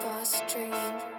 boss 0.00 0.42
dream. 0.52 1.17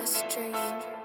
Boss 0.00 0.24
Dream. 0.34 0.99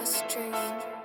Dream. 0.00 0.99